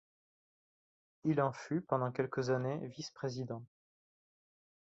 Il 1.25 1.39
en 1.41 1.51
fut 1.53 1.81
pendant 1.81 2.11
quelques 2.11 2.49
années 2.49 2.87
vice-président. 2.97 3.61